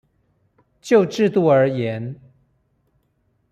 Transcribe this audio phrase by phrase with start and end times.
[0.81, 2.15] 就制度而言